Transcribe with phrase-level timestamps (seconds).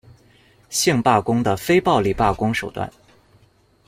[0.67, 2.91] 性罢工的非暴力罢工手段。